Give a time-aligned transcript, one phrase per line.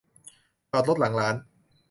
[0.71, 1.35] จอดรถหลังร้าน